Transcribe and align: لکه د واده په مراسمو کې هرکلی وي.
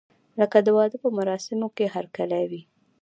لکه 0.39 0.57
د 0.65 0.67
واده 0.77 0.97
په 1.03 1.09
مراسمو 1.17 1.67
کې 1.75 1.93
هرکلی 1.95 2.43
وي. 2.49 2.61